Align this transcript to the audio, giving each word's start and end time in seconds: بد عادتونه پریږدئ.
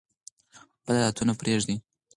بد 0.85 0.95
عادتونه 1.03 1.33
پریږدئ. 1.41 1.77